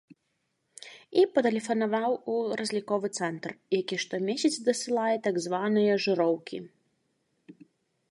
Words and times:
І 1.23 1.25
патэлефанаваў 1.35 2.11
у 2.35 2.39
разліковы 2.63 3.07
цэнтр, 3.21 3.51
які 3.81 3.95
штомесяц 4.07 4.53
дасылае 4.71 5.15
так 5.29 5.35
званыя 5.49 5.93
жыроўкі. 6.09 6.57